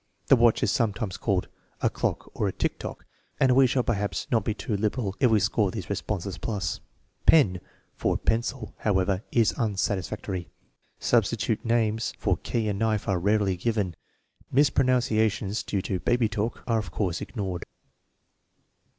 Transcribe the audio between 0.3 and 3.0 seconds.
watch is sometimes called" a clock" or a tick